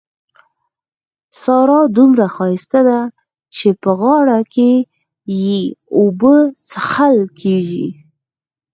سارا 1.41 1.79
دومره 1.97 2.25
ښايسته 2.35 2.79
ده 2.87 2.99
چې 3.55 3.67
په 3.81 3.89
غاړه 3.99 4.39
کې 4.53 4.71
يې 5.39 5.57
اوبه 5.99 6.35
څښل 6.67 7.17
کېږي. 7.41 7.87